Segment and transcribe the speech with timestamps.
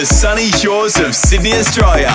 [0.00, 2.08] the sunny shores of Sydney, Australia.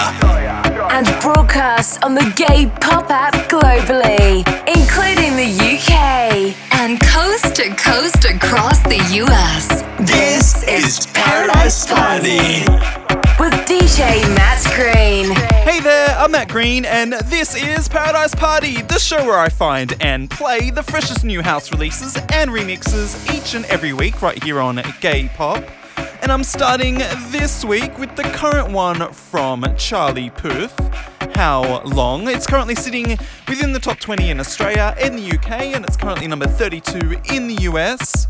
[0.89, 8.25] And broadcast on the Gay Pop app globally, including the UK and coast to coast
[8.25, 9.83] across the US.
[9.99, 12.65] This is Paradise Party
[13.39, 15.35] with DJ Matt Green.
[15.63, 19.95] Hey there, I'm Matt Green, and this is Paradise Party, the show where I find
[20.01, 24.59] and play the freshest new house releases and remixes each and every week right here
[24.59, 25.63] on Gay Pop.
[25.97, 26.99] And I'm starting
[27.29, 30.73] this week with the current one from Charlie Puth.
[31.35, 32.29] How Long.
[32.29, 33.17] It's currently sitting
[33.49, 37.47] within the top 20 in Australia and the UK, and it's currently number 32 in
[37.47, 38.27] the US.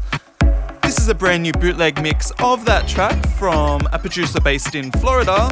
[0.82, 4.92] This is a brand new bootleg mix of that track from a producer based in
[4.94, 5.50] Florida.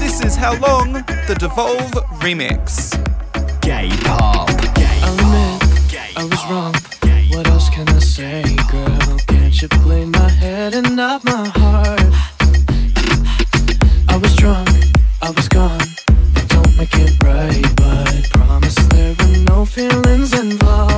[0.00, 2.92] This is How Long, the Devolve remix.
[3.60, 4.48] Gay Pop.
[4.74, 6.74] Gay I'll admit, I was wrong.
[7.36, 9.07] What else can I say, girl?
[9.50, 12.00] You blame my head and not my heart?
[14.08, 14.68] I was drunk,
[15.20, 15.80] I was gone.
[16.48, 19.16] Don't make it right, but promise there
[19.48, 20.97] no feelings involved.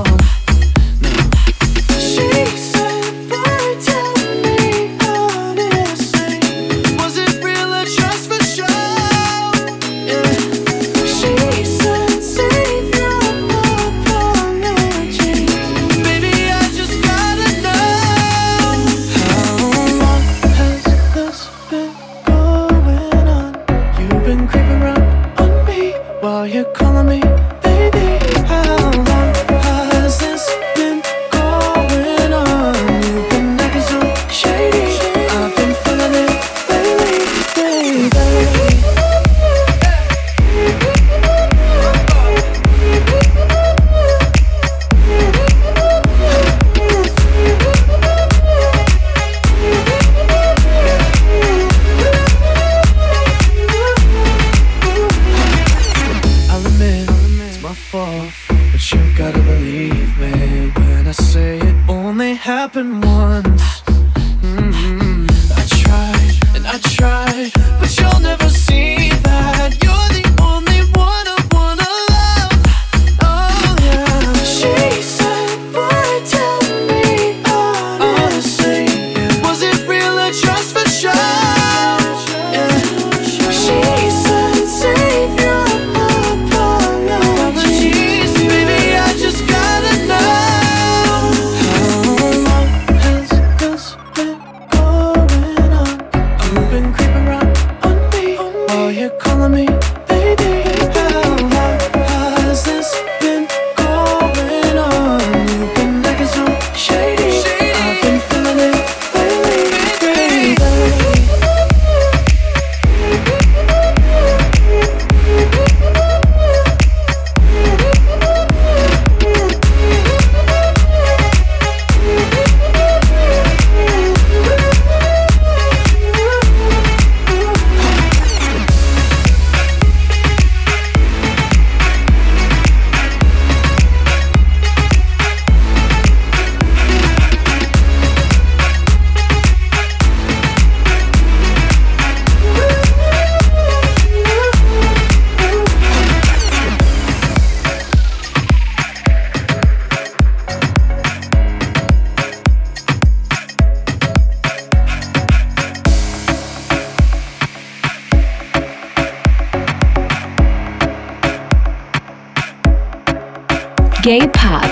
[164.02, 164.62] Gay Pop.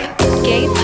[0.43, 0.78] Gay Pop.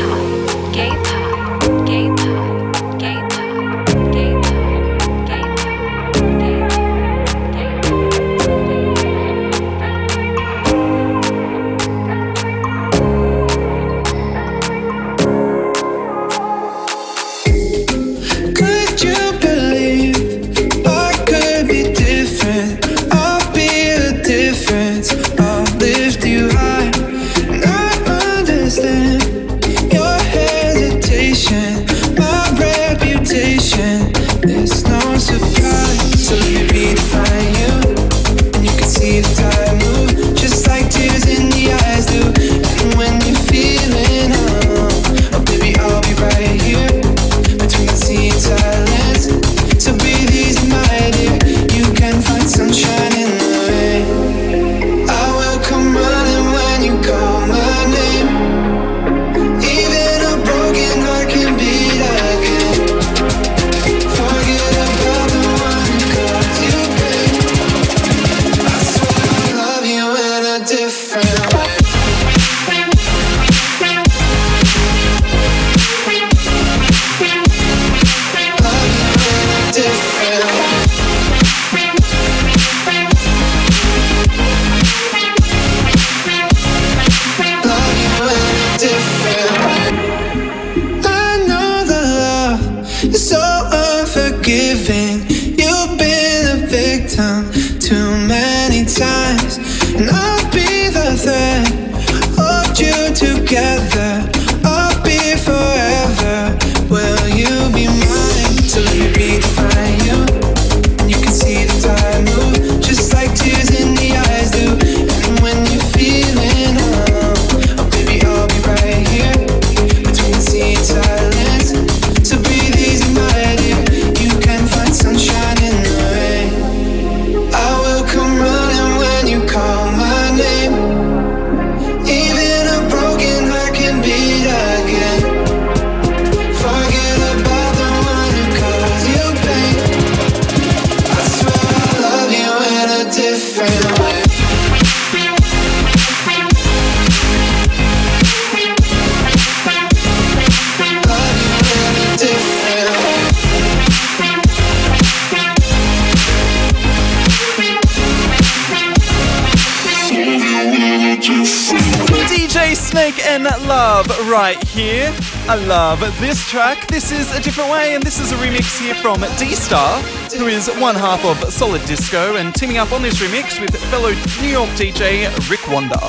[165.47, 166.87] I love this track.
[166.87, 170.01] This is a different way, and this is a remix here from D Star,
[170.39, 174.09] who is one half of Solid Disco, and teaming up on this remix with fellow
[174.41, 176.01] New York DJ Rick Wonder.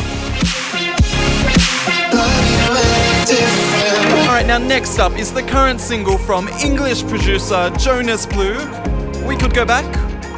[4.21, 8.55] Alright, now next up is the current single from English producer Jonas Blue.
[9.27, 9.85] We could go back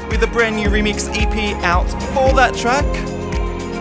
[0.10, 2.86] with a brand new remix EP out for that track.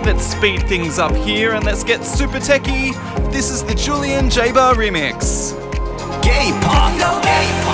[0.04, 2.92] Let's speed things up here and let's get super techie.
[3.36, 5.52] This is the Julian Jaber remix.
[6.22, 6.90] Gay pop.
[7.22, 7.65] Gay pop.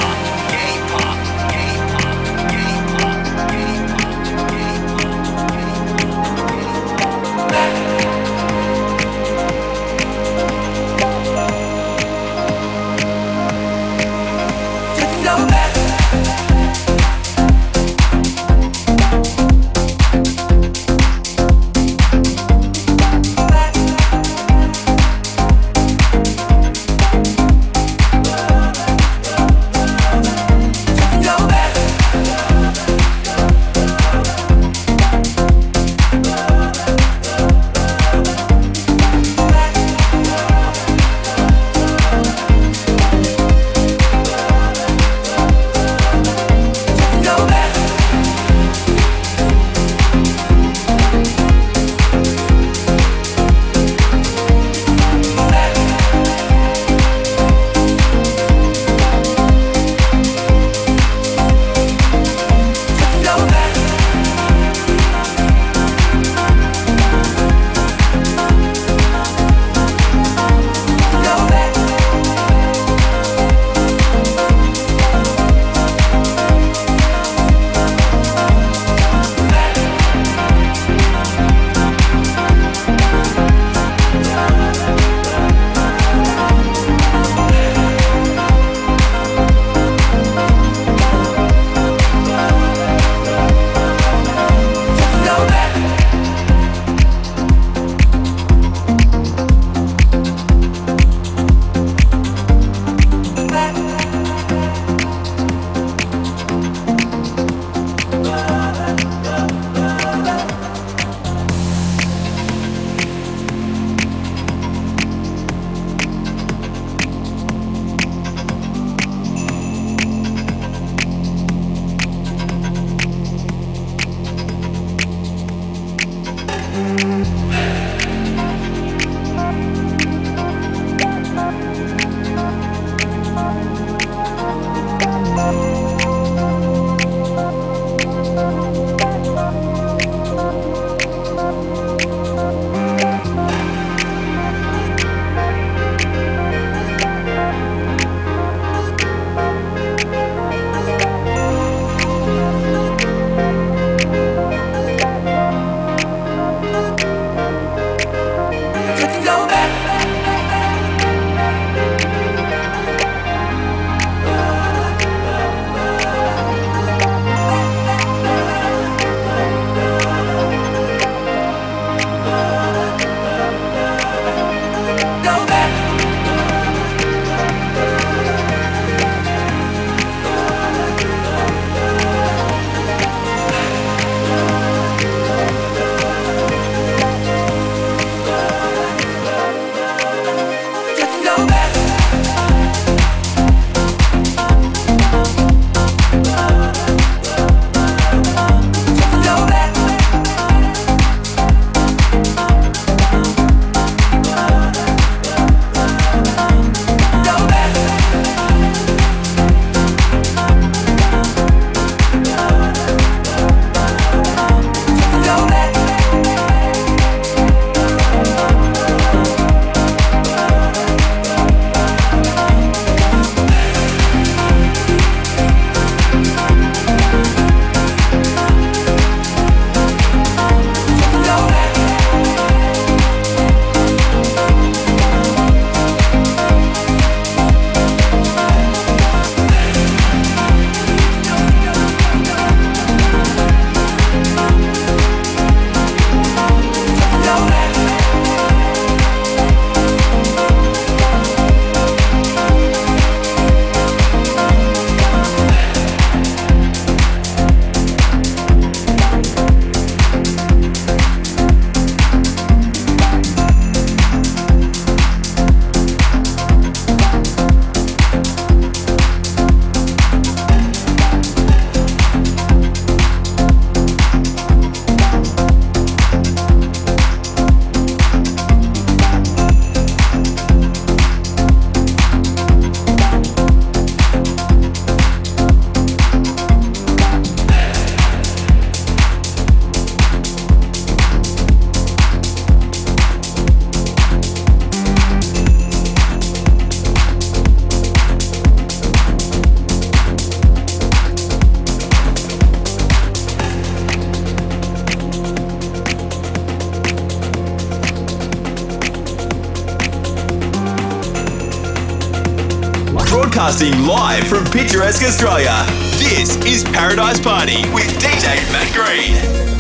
[314.62, 315.66] Picturesque Australia.
[315.98, 319.51] This is Paradise Party with DJ Matt Green.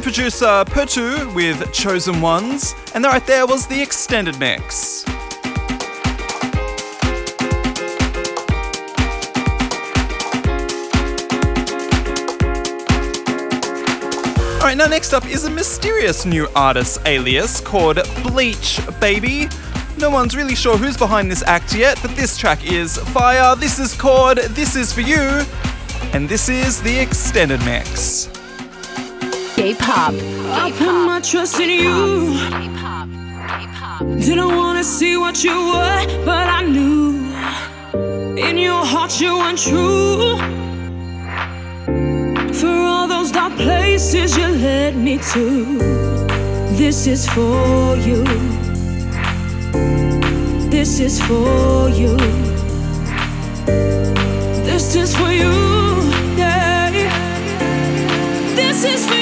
[0.00, 5.04] Producer Pertu with Chosen Ones, and right there was the extended mix.
[14.60, 19.48] Alright, now next up is a mysterious new artist alias called Bleach Baby.
[19.98, 23.56] No one's really sure who's behind this act yet, but this track is fire.
[23.56, 25.44] This is called This Is For You,
[26.14, 28.29] and this is the extended mix.
[29.60, 30.14] Gay pop.
[30.64, 32.32] I put my trust in you.
[34.18, 37.28] Didn't wanna see what you were, but I knew
[38.38, 40.38] in your heart you weren't true.
[42.60, 45.76] For all those dark places you led me to,
[46.80, 48.24] this is for you.
[50.70, 52.16] This is for you.
[54.64, 55.52] This is for you.
[56.38, 56.70] Yeah.
[58.56, 59.19] This is for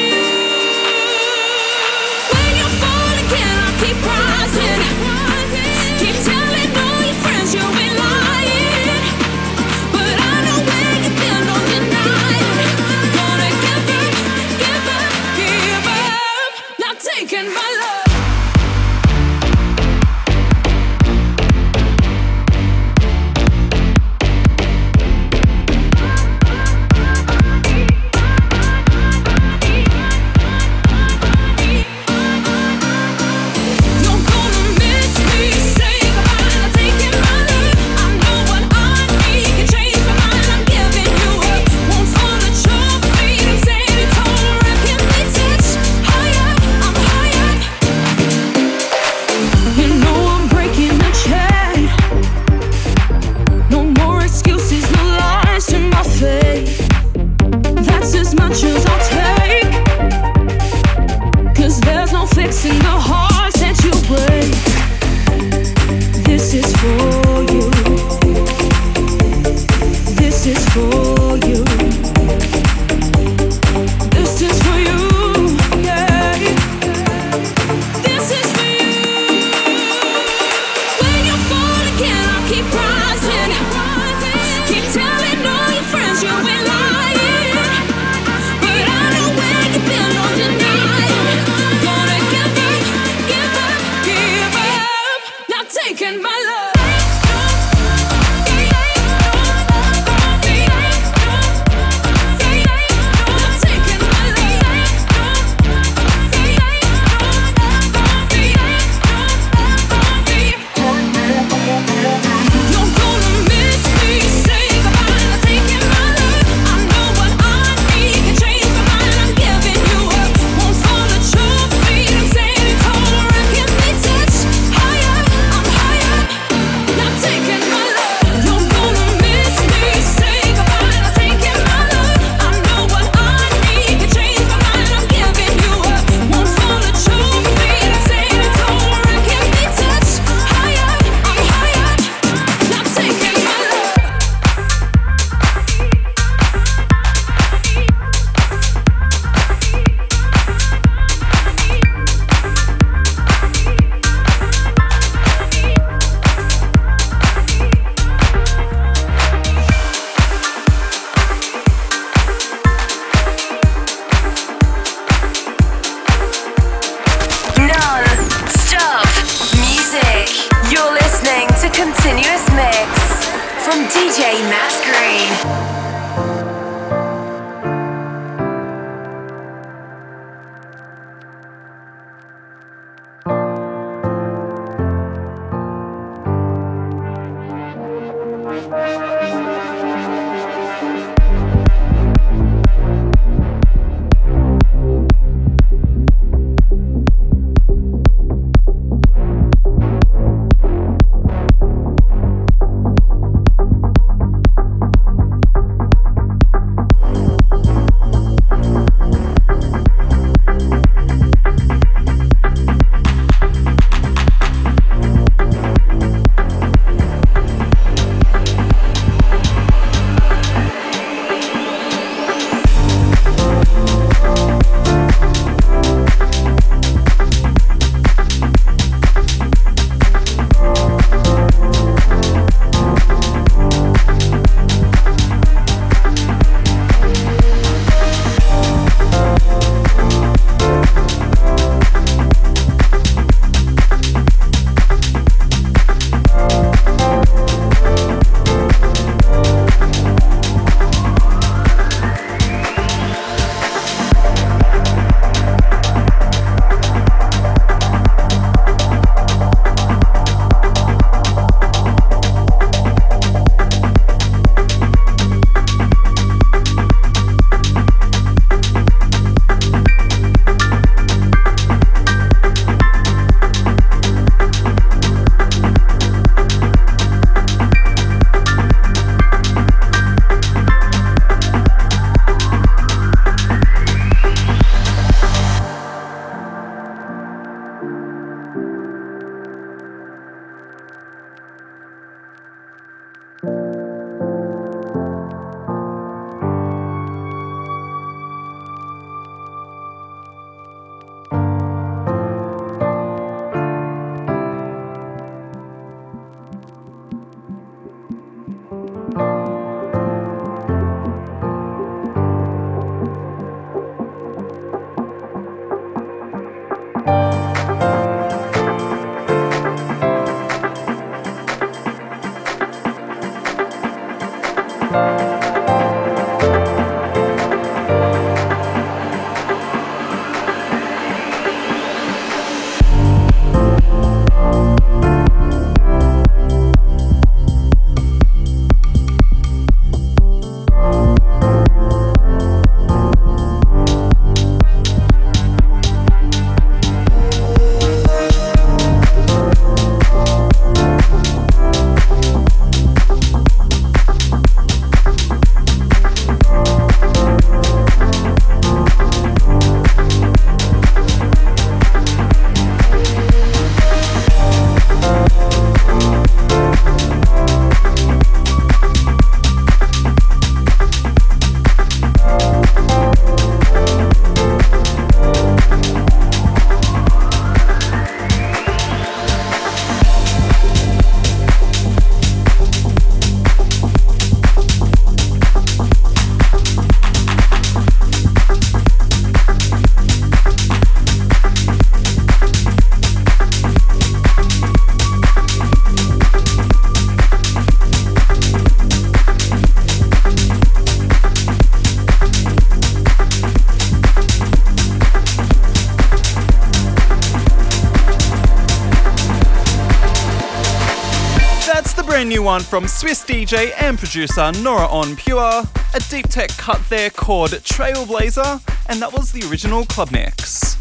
[412.48, 417.50] one from Swiss DJ and producer Nora En Pure, a deep tech cut there called
[417.50, 420.78] Trailblazer, and that was the original club mix.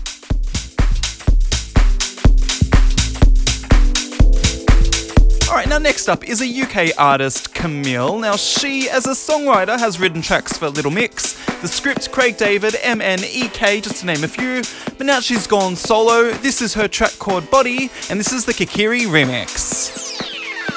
[5.49, 8.21] Alright, now next up is a UK artist, Kamille.
[8.21, 12.75] Now, she, as a songwriter, has written tracks for Little Mix, The Script, Craig David,
[12.75, 14.62] MNEK, just to name a few,
[14.97, 16.32] but now she's gone solo.
[16.32, 20.07] This is her track called Body, and this is the Kikiri remix.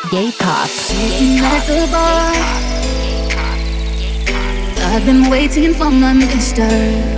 [0.09, 0.67] Gay pop.
[0.67, 2.33] Sitting at the bar.
[4.89, 6.63] I've been waiting for my mister,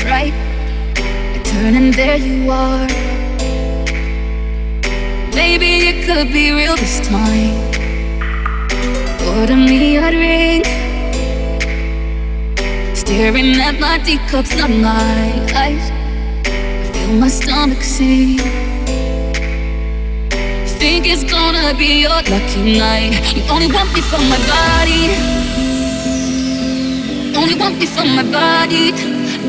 [0.05, 0.35] right?
[0.97, 2.87] I turn and there you are.
[5.33, 7.55] Maybe it could be real this time.
[9.29, 10.64] Or to me, I'd ring.
[12.97, 15.90] Staring at my teacups, not my eyes.
[16.45, 18.42] I feel my stomach sink.
[20.83, 23.14] Think it's gonna be your lucky night.
[23.37, 25.14] You only want me for my body.
[27.38, 28.90] Only want me for my body.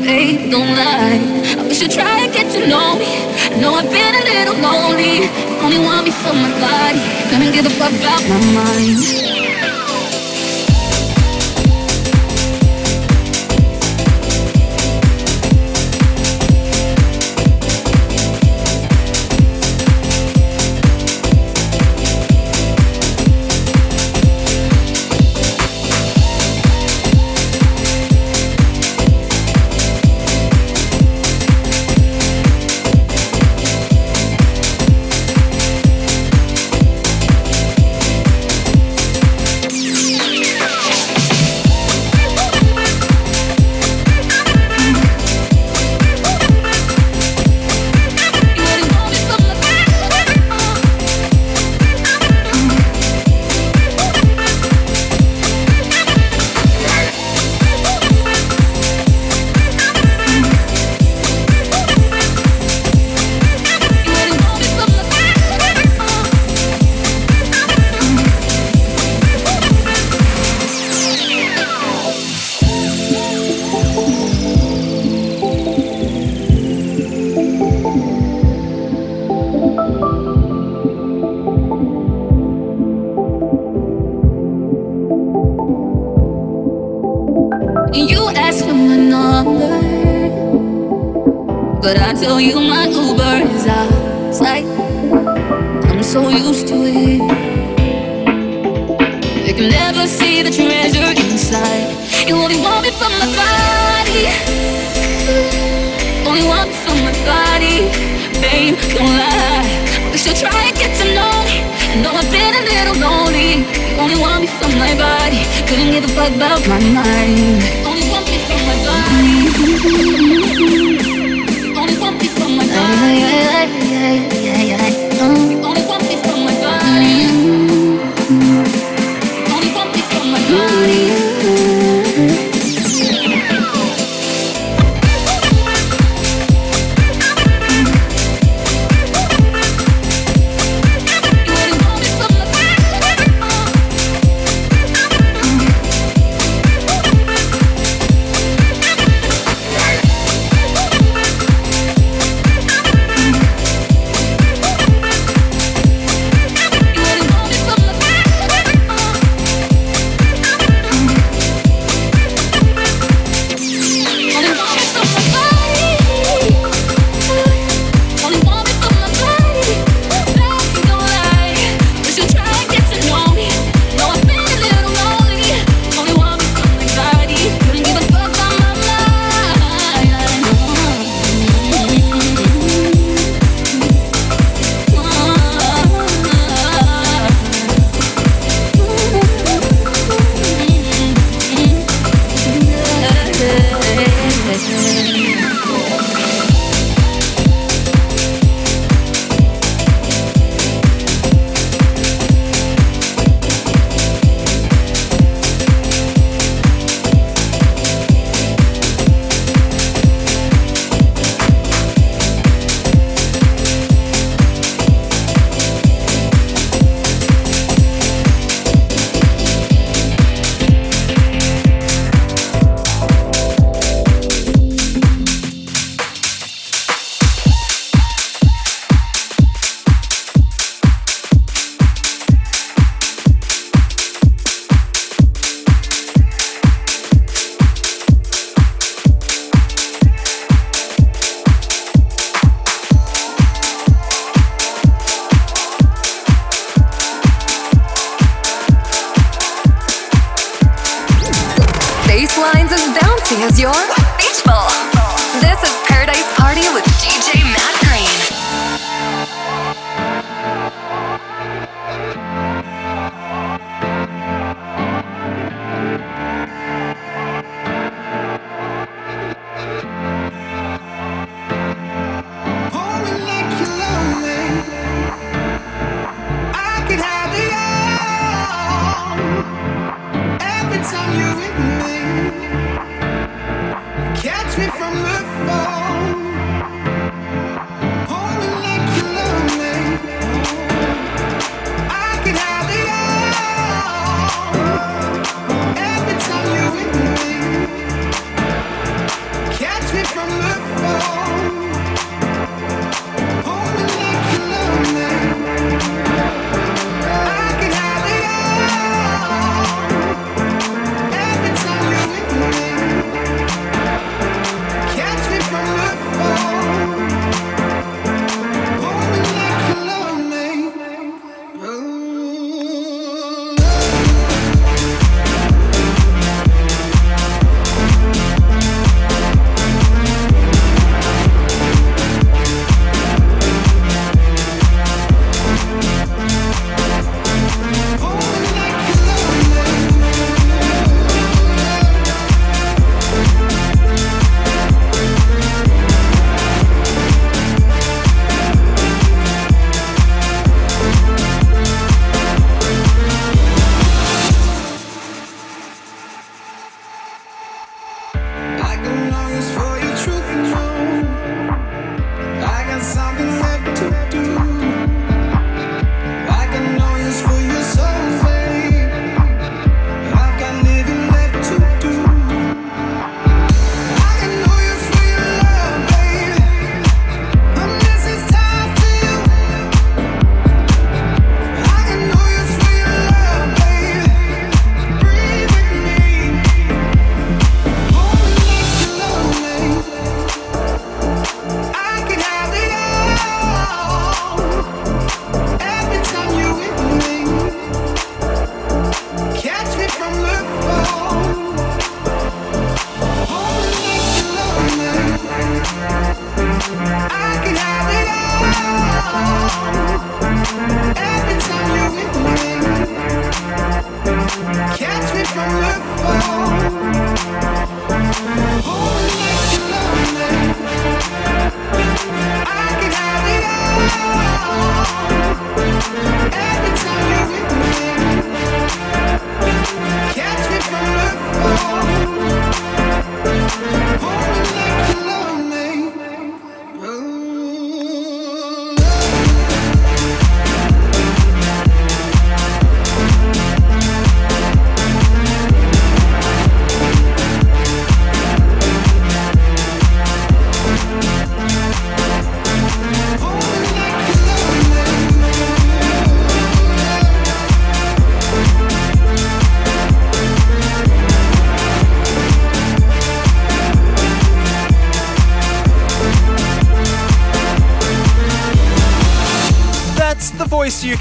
[0.06, 1.18] Babe, don't lie.
[1.58, 3.10] I wish you'd try and get to know me.
[3.50, 5.26] I know I've been a little lonely.
[5.58, 7.02] Only want me for my body.
[7.32, 9.43] Gonna give a fuck about my mind.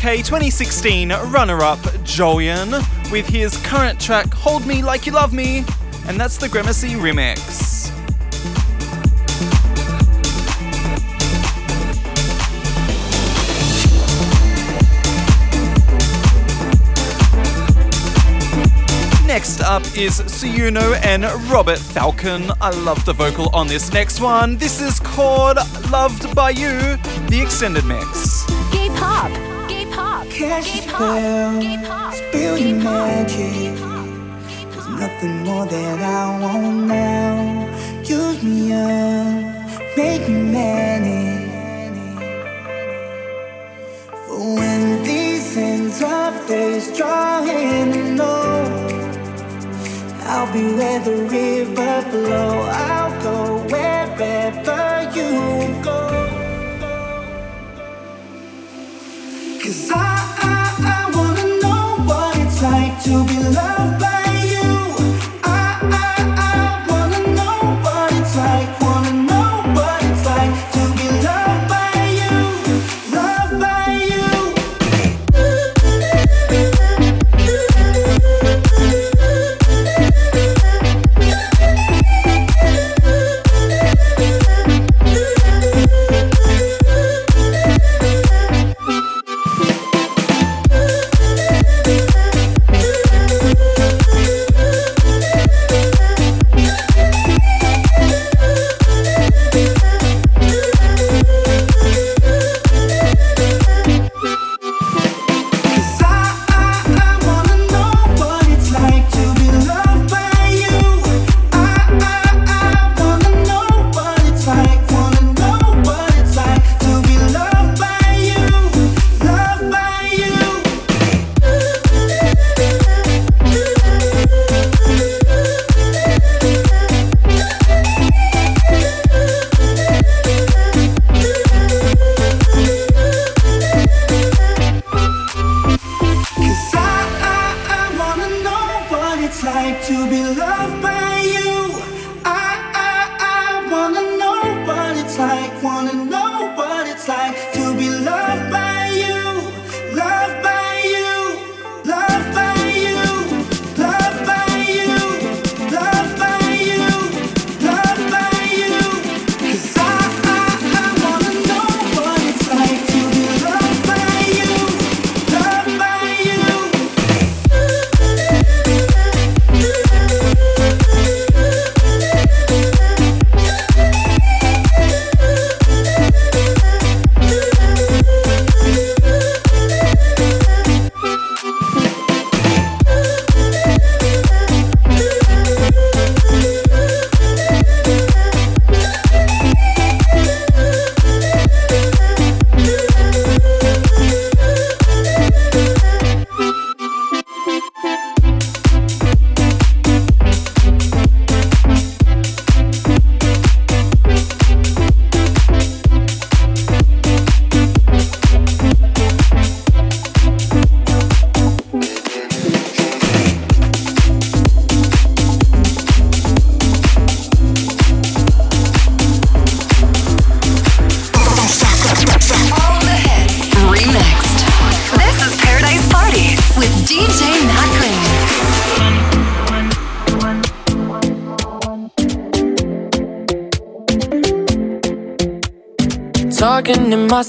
[0.04, 2.72] 2016 runner up Jolyon
[3.10, 5.64] with his current track Hold Me Like You Love Me,
[6.08, 7.90] and that's the Grimacy remix.
[19.26, 22.52] Next up is Suyuno and Robert Falcon.
[22.60, 24.58] I love the vocal on this next one.
[24.58, 26.98] This is called Loved by You,
[27.30, 28.23] the extended mix
[30.48, 33.76] cast a spell, spill your magic.
[34.72, 37.36] There's nothing more that I want now.
[38.04, 41.44] Use me up, make me manic.
[44.28, 48.64] For when these ends of days draw in and low,
[50.32, 52.50] I'll be where the river flow.
[52.86, 53.03] I'll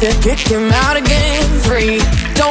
[0.00, 1.44] Kick him out again.
[1.60, 1.98] free.
[2.34, 2.49] don't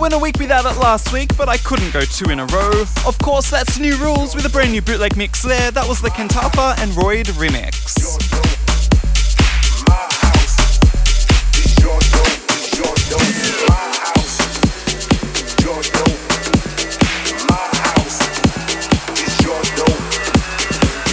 [0.00, 2.46] I went a week without it last week, but I couldn't go two in a
[2.46, 2.84] row.
[3.06, 5.70] Of course, that's New Rules with a brand new bootleg mix there.
[5.70, 8.16] That was the Kantafa and Royd remix.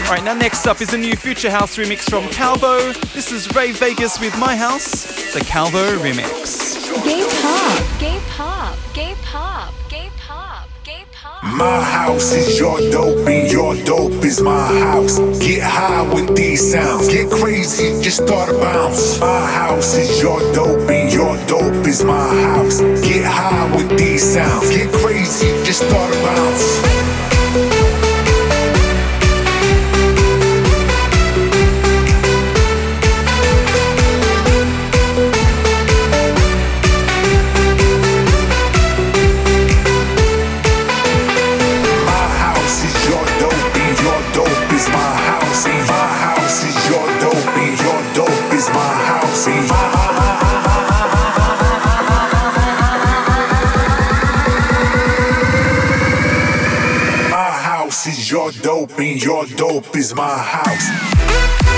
[0.05, 2.93] Alright, now next up is a new Future House remix from Calvo.
[3.13, 6.67] This is Ray Vegas with My House, the Calvo remix.
[7.41, 7.99] Pop.
[7.99, 8.36] Gay pop.
[8.97, 9.75] Gay pop.
[9.89, 10.67] Gay pop.
[10.83, 11.43] Gay pop.
[11.43, 15.19] My house is your dope and your dope is my house.
[15.37, 17.07] Get high with these sounds.
[17.07, 19.19] Get crazy, just start a bounce.
[19.19, 22.79] My house is your dope and your dope is my house.
[23.05, 24.67] Get high with these sounds.
[24.71, 27.26] Get crazy, just start a bounce.
[59.27, 61.76] Your dope is my house.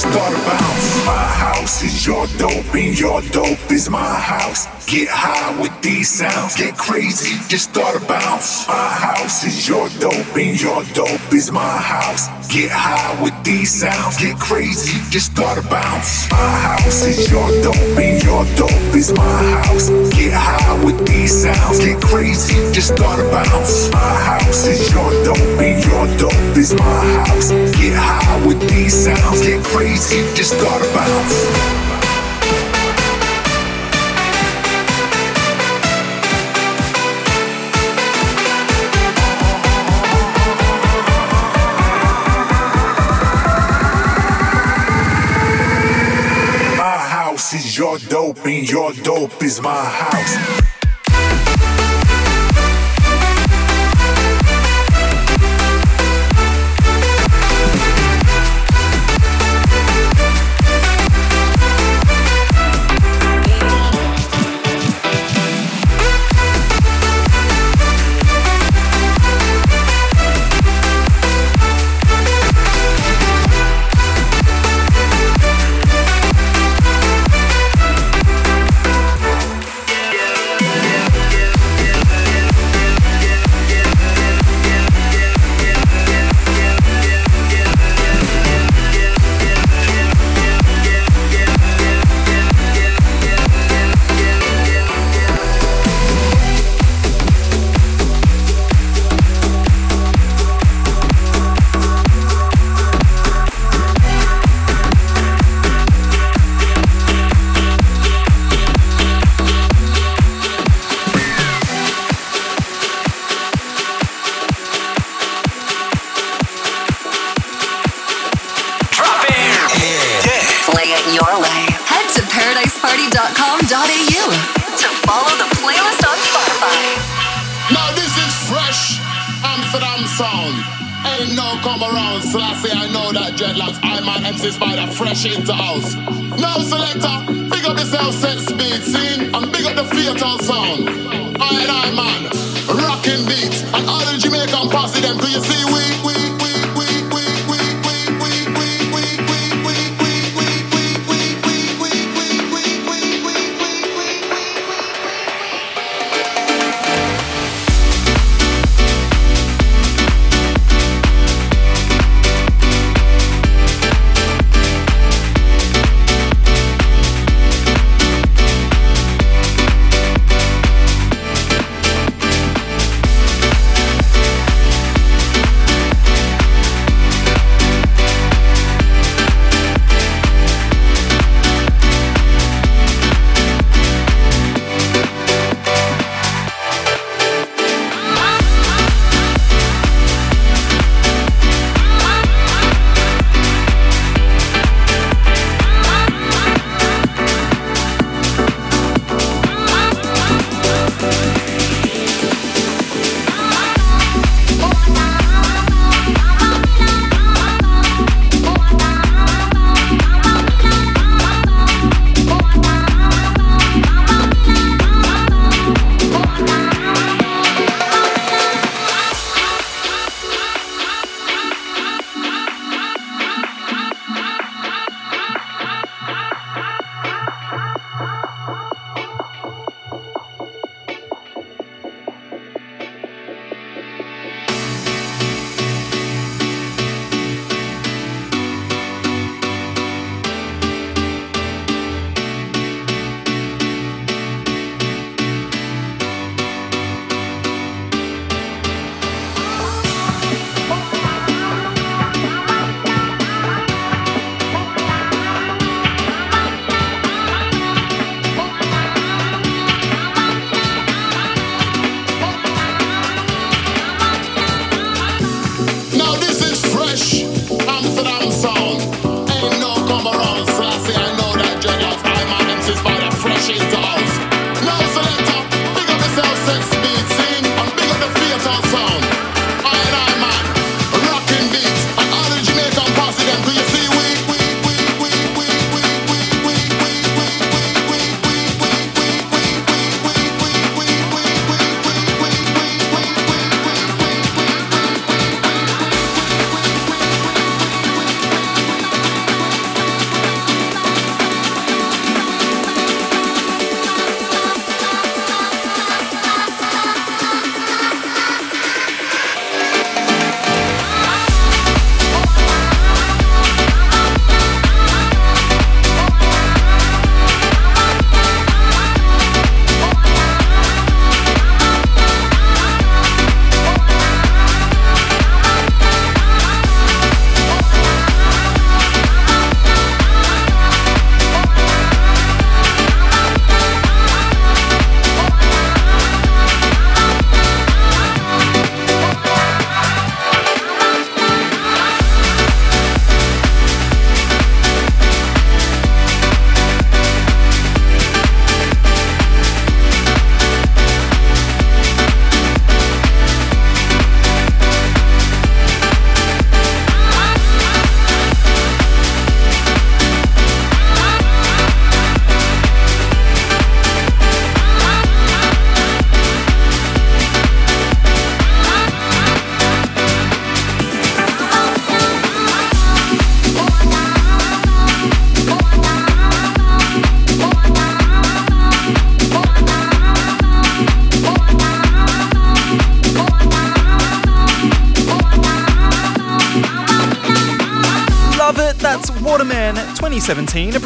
[0.00, 1.06] Start to bounce.
[1.06, 4.66] My house is your dope, and your dope is my house.
[4.86, 8.66] Get high with these sounds, get crazy, just start to bounce.
[8.66, 12.39] My house is your dope, and your dope is my house.
[12.52, 16.28] Get high with these sounds, get crazy, just start to bounce.
[16.32, 19.88] My house is your dope, and your dope is my house.
[20.10, 23.92] Get high with these sounds, get crazy, just start to bounce.
[23.92, 27.50] My house is your dope, and your dope is my house.
[27.78, 31.89] Get high with these sounds, get crazy, just start to bounce.
[47.80, 50.69] Your dope, and your dope is my house.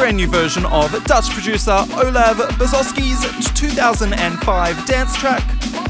[0.05, 3.25] brand new version of Dutch producer Olav Basoski's
[3.59, 5.43] 2005 dance track.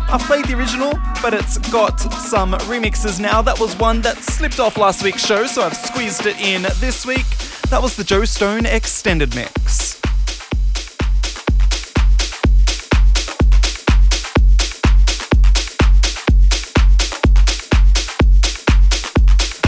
[0.09, 3.43] I played the original, but it's got some remixes now.
[3.43, 7.05] That was one that slipped off last week's show, so I've squeezed it in this
[7.05, 7.27] week.
[7.71, 9.64] That was the Joe Stone extended mix.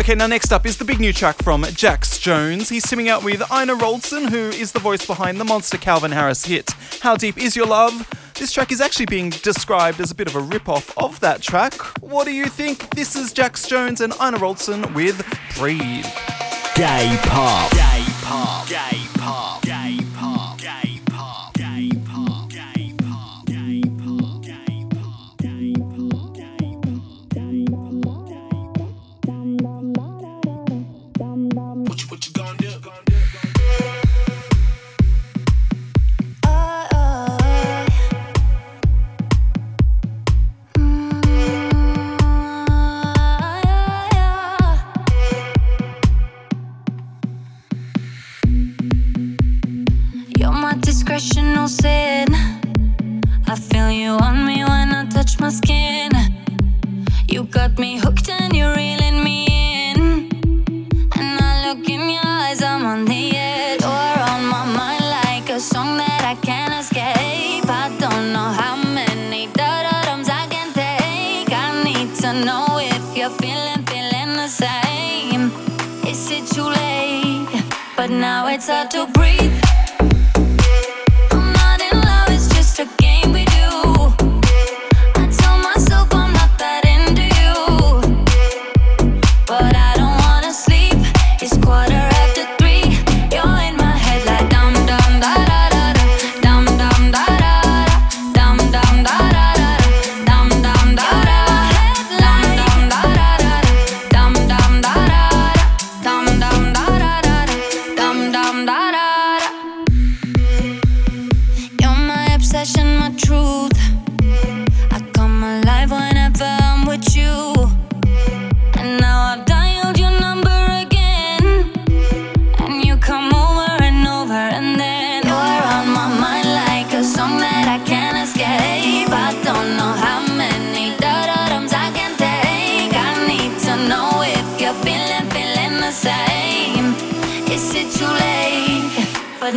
[0.07, 2.69] Okay, now next up is the big new track from Jax Jones.
[2.69, 6.45] He's teaming out with Ina Wroldsen, who is the voice behind the monster Calvin Harris
[6.45, 8.09] hit, How Deep Is Your Love?
[8.35, 11.75] This track is actually being described as a bit of a rip-off of that track.
[12.05, 12.89] What do you think?
[12.95, 15.27] This is Jax Jones and Ina Wroldsen with
[15.59, 16.07] Breathe.
[16.77, 17.73] Gay pop.
[17.73, 18.69] Gay pop.
[18.69, 18.96] Gay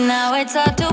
[0.08, 0.89] now it's our turn.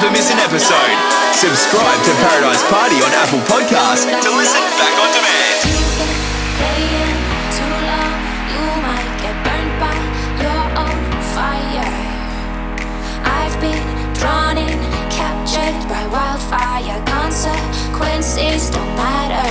[0.00, 0.96] never miss an episode.
[1.36, 5.28] Subscribe to Paradise Party on Apple Podcasts to listen back on demand.
[15.88, 19.42] By wildfire Consequences don't matter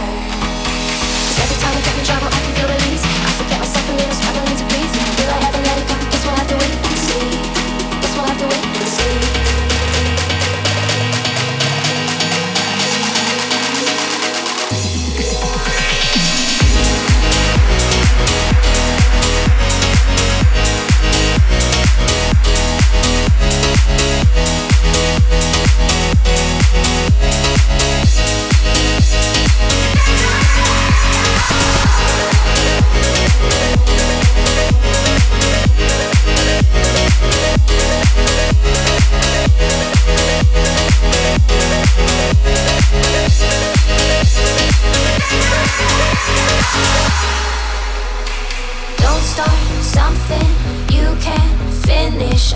[1.28, 3.92] Cause every time I get in trouble I can feel release I forget myself a
[3.92, 5.96] little, struggling to breathe Will I ever let it go?
[6.00, 7.30] Guess we'll have to wait and see
[8.02, 9.29] Guess we'll have to wait and see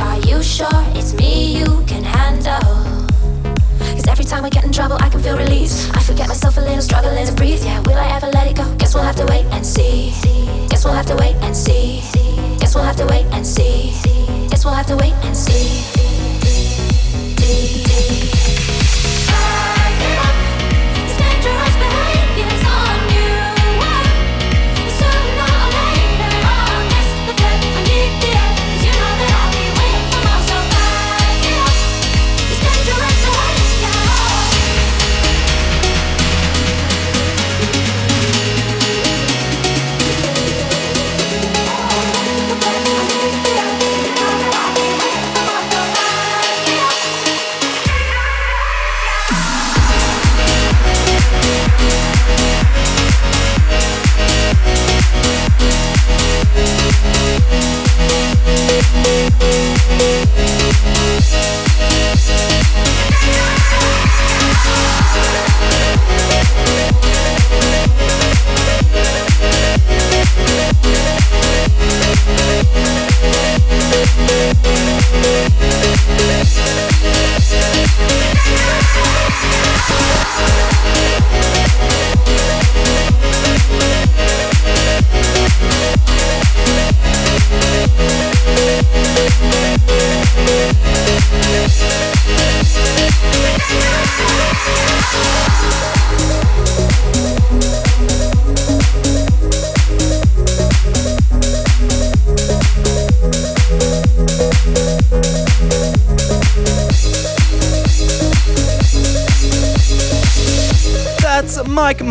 [0.03, 2.59] Are you sure it's me you can handle?
[3.79, 5.89] Cause every time I get in trouble, I can feel release.
[5.91, 7.63] I forget myself a little, struggling to breathe.
[7.63, 8.65] Yeah, will I ever let it go?
[8.75, 10.11] Guess we'll have to wait and see.
[10.69, 12.01] Guess we'll have to wait and see.
[12.59, 13.93] Guess we'll have to wait and see.
[14.49, 15.93] Guess we'll have to wait and see.
[19.23, 19.82] Back it up.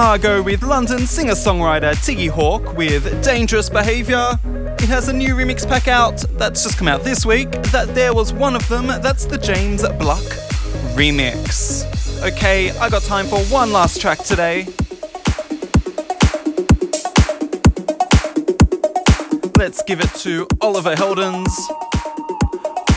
[0.02, 4.32] Margot with London singer songwriter Tiggy Hawk with Dangerous Behaviour.
[4.80, 7.48] It has a new remix pack out that's just come out this week.
[7.70, 8.88] That there was one of them.
[8.88, 10.24] That's the James Bluck
[10.96, 11.86] remix.
[12.20, 14.66] Okay, I got time for one last track today.
[19.54, 21.52] Let's give it to Oliver Heldens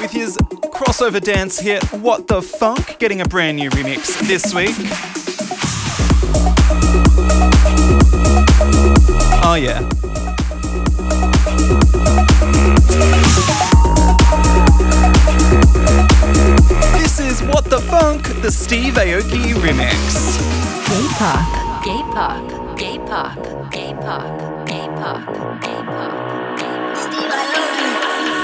[0.01, 0.37] with his
[0.73, 5.14] crossover dance hit What the Funk, getting a brand new remix this week.
[9.47, 9.79] Oh, yeah.
[16.97, 20.39] This is What the Funk, the Steve Aoki remix.
[20.87, 21.83] Gay pop.
[21.83, 22.77] Gay pop.
[22.77, 23.71] Gay pop.
[23.71, 24.67] Gay pop.
[24.67, 25.19] Gay pop.
[25.61, 26.11] Gay pop.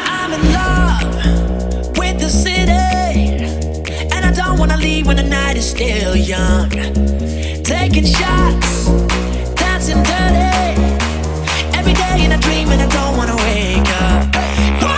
[0.08, 2.72] I'm in love with the city,
[4.12, 6.70] and I don't wanna leave when the night is still young.
[7.72, 8.88] Taking shots,
[9.56, 10.76] dancing dirty,
[11.74, 14.91] every day in a dream, and I don't wanna wake up.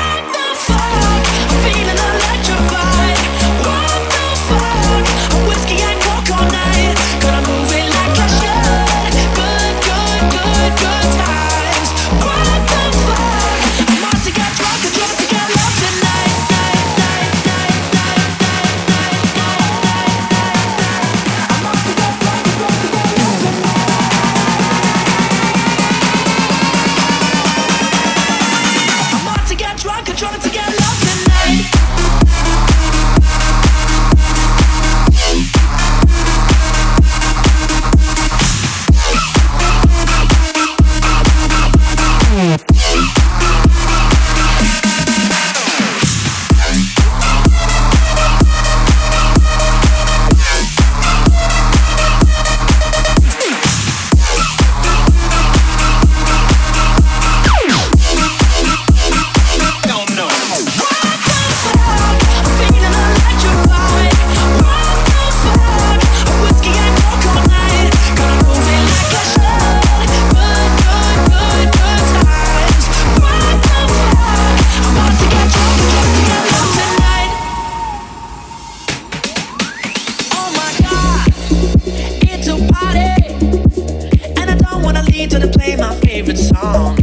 [85.27, 86.97] Till they play my favorite song.